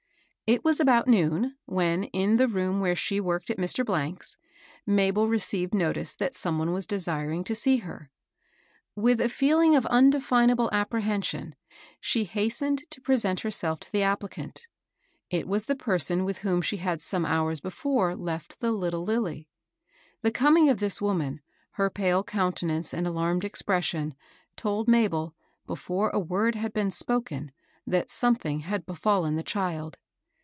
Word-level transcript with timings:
It 0.53 0.65
was 0.65 0.81
about 0.81 1.07
noon, 1.07 1.55
when, 1.65 2.03
in 2.03 2.35
the 2.35 2.49
room 2.49 2.81
where 2.81 2.93
she 2.93 3.21
worked 3.21 3.49
at 3.49 3.57
Mr.— 3.57 3.85
's, 4.25 4.35
Mabel 4.85 5.29
received 5.29 5.73
notice 5.73 6.13
that 6.17 6.35
some 6.35 6.59
one 6.59 6.73
was 6.73 6.85
desiring 6.85 7.45
to 7.45 7.55
see 7.55 7.77
her. 7.77 8.11
With 8.93 9.21
a 9.21 9.29
feeling 9.29 9.77
of 9.77 9.85
undefinable 9.85 10.69
apprehension, 10.73 11.55
she 12.01 12.25
hastened 12.25 12.83
to 12.89 12.99
present 12.99 13.39
herself 13.39 13.79
to 13.79 13.91
the 13.93 14.03
applicant. 14.03 14.67
It 15.29 15.47
was 15.47 15.67
the 15.67 15.71
(U) 15.71 15.75
LITTLE 15.77 15.85
LILLY. 15.91 15.99
75 15.99 16.19
person 16.19 16.25
with 16.25 16.37
whom 16.39 16.61
she 16.61 16.77
had 16.83 16.99
some 16.99 17.25
hours 17.25 17.61
before 17.61 18.13
left 18.13 18.59
the 18.59 18.73
little 18.73 19.05
Lilly. 19.05 19.47
The 20.21 20.31
coming 20.31 20.67
of 20.67 20.81
this 20.81 21.01
woman, 21.01 21.39
her 21.75 21.89
pale 21.89 22.25
counte 22.25 22.63
nance 22.63 22.93
and 22.93 23.07
alarmed 23.07 23.45
expression, 23.45 24.15
told 24.57 24.89
Mabel, 24.89 25.33
before 25.65 26.09
a 26.09 26.19
word 26.19 26.55
had 26.55 26.73
been 26.73 26.91
spoken, 26.91 27.53
that 27.87 28.09
something 28.09 28.59
had 28.59 28.85
be 28.85 28.93
fallen 28.95 29.37
the 29.37 29.43
child. 29.43 29.97